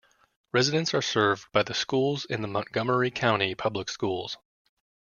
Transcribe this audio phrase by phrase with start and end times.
[0.51, 4.35] Residents are served by schools in the Montgomery County Public Schools.